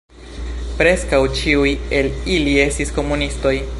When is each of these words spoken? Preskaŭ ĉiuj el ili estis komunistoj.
Preskaŭ 0.79 1.19
ĉiuj 1.41 1.73
el 1.99 2.09
ili 2.37 2.57
estis 2.65 2.95
komunistoj. 2.97 3.55